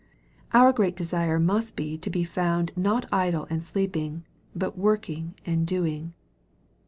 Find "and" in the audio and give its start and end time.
3.51-3.63, 5.45-5.67